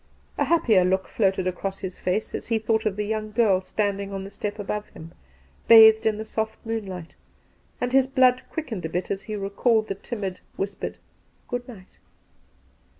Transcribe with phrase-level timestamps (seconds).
[0.39, 4.11] A happier look floated across his face as he thought of the young girl standing
[4.11, 5.11] on the step above him,
[5.67, 7.13] bathed in the soft moonlight,
[7.79, 10.97] and his blood quickened a bit as he recalled the timid whispered'
[11.49, 11.99] Good night.'